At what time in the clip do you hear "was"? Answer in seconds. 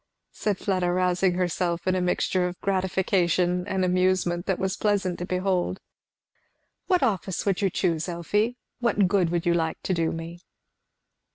4.57-4.75